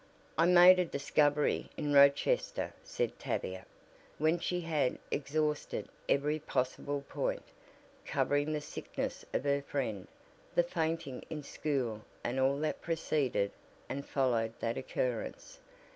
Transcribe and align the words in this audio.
"I 0.35 0.47
made 0.47 0.79
a 0.79 0.85
discovery 0.85 1.69
in 1.77 1.93
Rochester," 1.93 2.73
said 2.83 3.19
Tavia, 3.19 3.67
when 4.17 4.39
she 4.39 4.61
had 4.61 4.97
exhausted 5.11 5.87
every 6.09 6.39
possible 6.39 7.03
point, 7.07 7.43
covering 8.03 8.51
the 8.51 8.61
sickness 8.61 9.23
of 9.31 9.43
her 9.43 9.61
friend, 9.61 10.07
the 10.55 10.63
fainting 10.63 11.23
in 11.29 11.43
school 11.43 12.01
and 12.23 12.39
all 12.39 12.57
that 12.61 12.81
preceded 12.81 13.51
and 13.87 14.03
followed 14.03 14.53
that 14.59 14.75
occurrence. 14.75 15.59